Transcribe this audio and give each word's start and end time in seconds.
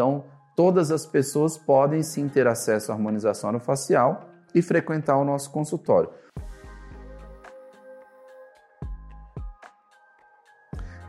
Então, 0.00 0.24
todas 0.56 0.90
as 0.90 1.04
pessoas 1.04 1.58
podem 1.58 2.02
sim 2.02 2.26
ter 2.26 2.46
acesso 2.46 2.90
à 2.90 2.94
harmonização 2.94 3.50
orofacial 3.50 4.30
e 4.54 4.62
frequentar 4.62 5.18
o 5.18 5.26
nosso 5.26 5.50
consultório. 5.50 6.08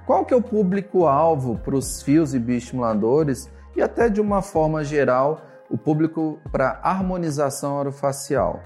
Qual 0.05 0.25
que 0.25 0.33
é 0.33 0.37
o 0.37 0.41
público-alvo 0.41 1.57
para 1.59 1.73
os 1.73 2.01
fios 2.01 2.33
e 2.33 2.39
bioestimuladores 2.39 3.49
e 3.77 3.81
até 3.81 4.09
de 4.09 4.19
uma 4.19 4.41
forma 4.41 4.83
geral 4.83 5.39
o 5.69 5.77
público 5.77 6.41
para 6.51 6.81
harmonização 6.83 7.77
orofacial? 7.77 8.59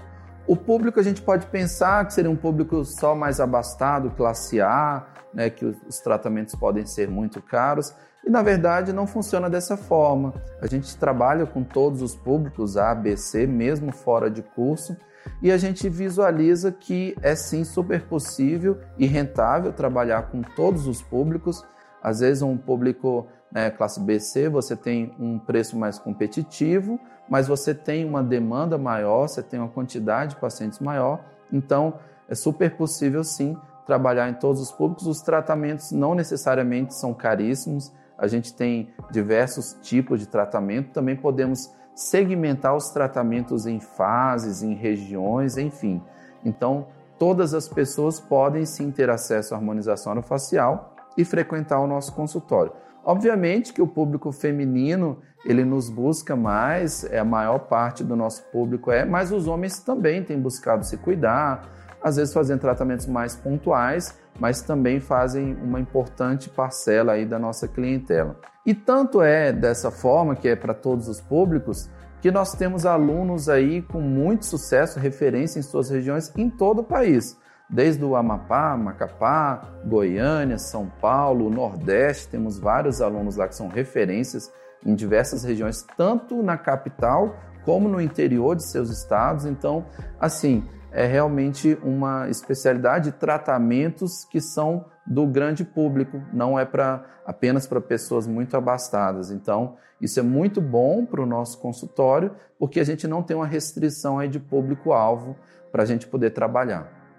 O 0.46 0.54
público 0.54 1.00
a 1.00 1.02
gente 1.02 1.20
pode 1.20 1.46
pensar 1.46 2.06
que 2.06 2.14
seria 2.14 2.30
um 2.30 2.36
público 2.36 2.84
só 2.84 3.16
mais 3.16 3.40
abastado, 3.40 4.10
classe 4.10 4.60
A, 4.60 5.04
né, 5.34 5.50
que 5.50 5.64
os 5.64 5.98
tratamentos 5.98 6.54
podem 6.54 6.86
ser 6.86 7.10
muito 7.10 7.42
caros, 7.42 7.92
e 8.24 8.30
na 8.30 8.42
verdade 8.42 8.92
não 8.92 9.08
funciona 9.08 9.50
dessa 9.50 9.76
forma. 9.76 10.32
A 10.60 10.66
gente 10.68 10.96
trabalha 10.96 11.46
com 11.46 11.64
todos 11.64 12.00
os 12.00 12.14
públicos 12.14 12.76
A, 12.76 12.94
B, 12.94 13.16
C, 13.16 13.44
mesmo 13.46 13.92
fora 13.92 14.30
de 14.30 14.40
curso, 14.40 14.96
e 15.42 15.50
a 15.50 15.56
gente 15.56 15.88
visualiza 15.88 16.70
que 16.70 17.16
é 17.22 17.34
sim 17.34 17.64
super 17.64 18.02
possível 18.02 18.78
e 18.96 19.04
rentável 19.04 19.72
trabalhar 19.72 20.30
com 20.30 20.42
todos 20.42 20.86
os 20.86 21.02
públicos. 21.02 21.64
Às 22.06 22.20
vezes, 22.20 22.40
um 22.40 22.56
público 22.56 23.26
né, 23.50 23.68
classe 23.68 23.98
BC, 23.98 24.48
você 24.48 24.76
tem 24.76 25.12
um 25.18 25.40
preço 25.40 25.76
mais 25.76 25.98
competitivo, 25.98 27.00
mas 27.28 27.48
você 27.48 27.74
tem 27.74 28.04
uma 28.04 28.22
demanda 28.22 28.78
maior, 28.78 29.26
você 29.26 29.42
tem 29.42 29.58
uma 29.58 29.68
quantidade 29.68 30.36
de 30.36 30.40
pacientes 30.40 30.78
maior. 30.78 31.18
Então, 31.52 31.94
é 32.28 32.34
super 32.36 32.76
possível 32.76 33.24
sim 33.24 33.56
trabalhar 33.84 34.30
em 34.30 34.34
todos 34.34 34.62
os 34.62 34.70
públicos. 34.70 35.04
Os 35.04 35.20
tratamentos 35.20 35.90
não 35.90 36.14
necessariamente 36.14 36.94
são 36.94 37.12
caríssimos, 37.12 37.92
a 38.16 38.28
gente 38.28 38.54
tem 38.54 38.88
diversos 39.10 39.76
tipos 39.82 40.20
de 40.20 40.28
tratamento, 40.28 40.92
também 40.92 41.16
podemos 41.16 41.74
segmentar 41.92 42.76
os 42.76 42.90
tratamentos 42.90 43.66
em 43.66 43.80
fases, 43.80 44.62
em 44.62 44.74
regiões, 44.74 45.58
enfim. 45.58 46.00
Então, 46.44 46.86
todas 47.18 47.52
as 47.52 47.68
pessoas 47.68 48.20
podem 48.20 48.64
sim 48.64 48.92
ter 48.92 49.10
acesso 49.10 49.54
à 49.54 49.56
harmonização 49.56 50.12
orofacial 50.12 50.92
e 51.16 51.24
frequentar 51.24 51.80
o 51.80 51.86
nosso 51.86 52.12
consultório. 52.14 52.72
Obviamente 53.04 53.72
que 53.72 53.80
o 53.80 53.86
público 53.86 54.32
feminino 54.32 55.18
ele 55.44 55.64
nos 55.64 55.88
busca 55.88 56.34
mais, 56.34 57.04
é 57.04 57.20
a 57.20 57.24
maior 57.24 57.60
parte 57.60 58.02
do 58.02 58.16
nosso 58.16 58.42
público 58.50 58.90
é, 58.90 59.04
mas 59.04 59.30
os 59.30 59.46
homens 59.46 59.78
também 59.78 60.24
têm 60.24 60.40
buscado 60.40 60.84
se 60.84 60.96
cuidar, 60.96 61.68
às 62.02 62.16
vezes 62.16 62.34
fazendo 62.34 62.60
tratamentos 62.60 63.06
mais 63.06 63.36
pontuais, 63.36 64.18
mas 64.40 64.60
também 64.60 64.98
fazem 64.98 65.54
uma 65.62 65.78
importante 65.78 66.50
parcela 66.50 67.12
aí 67.12 67.24
da 67.24 67.38
nossa 67.38 67.68
clientela. 67.68 68.36
E 68.66 68.74
tanto 68.74 69.22
é 69.22 69.52
dessa 69.52 69.92
forma 69.92 70.34
que 70.34 70.48
é 70.48 70.56
para 70.56 70.74
todos 70.74 71.06
os 71.06 71.20
públicos 71.20 71.88
que 72.20 72.30
nós 72.32 72.54
temos 72.54 72.84
alunos 72.84 73.48
aí 73.48 73.82
com 73.82 74.00
muito 74.00 74.44
sucesso, 74.44 74.98
referência 74.98 75.60
em 75.60 75.62
suas 75.62 75.88
regiões 75.88 76.32
em 76.36 76.50
todo 76.50 76.80
o 76.80 76.84
país 76.84 77.38
desde 77.68 78.04
o 78.04 78.14
Amapá, 78.14 78.76
Macapá, 78.76 79.80
Goiânia, 79.84 80.58
São 80.58 80.86
Paulo, 81.00 81.50
Nordeste, 81.50 82.28
temos 82.28 82.58
vários 82.58 83.00
alunos 83.00 83.36
lá 83.36 83.48
que 83.48 83.54
são 83.54 83.68
referências 83.68 84.52
em 84.84 84.94
diversas 84.94 85.42
regiões, 85.42 85.84
tanto 85.96 86.42
na 86.42 86.56
capital 86.56 87.36
como 87.64 87.88
no 87.88 88.00
interior 88.00 88.54
de 88.54 88.64
seus 88.64 88.90
estados. 88.90 89.44
Então, 89.44 89.86
assim, 90.20 90.64
é 90.92 91.04
realmente 91.04 91.76
uma 91.82 92.28
especialidade 92.28 93.10
de 93.10 93.18
tratamentos 93.18 94.24
que 94.24 94.40
são 94.40 94.86
do 95.06 95.26
grande 95.26 95.64
público, 95.64 96.20
não 96.32 96.58
é 96.58 96.64
para 96.64 97.04
apenas 97.26 97.66
para 97.66 97.80
pessoas 97.80 98.26
muito 98.26 98.56
abastadas. 98.56 99.30
Então, 99.30 99.76
isso 100.00 100.20
é 100.20 100.22
muito 100.22 100.60
bom 100.60 101.04
para 101.04 101.20
o 101.20 101.26
nosso 101.26 101.58
consultório, 101.58 102.32
porque 102.58 102.80
a 102.80 102.84
gente 102.84 103.08
não 103.08 103.22
tem 103.22 103.36
uma 103.36 103.46
restrição 103.46 104.18
aí 104.18 104.28
de 104.28 104.38
público-alvo 104.38 105.36
para 105.72 105.82
a 105.82 105.86
gente 105.86 106.06
poder 106.06 106.30
trabalhar. 106.30 106.95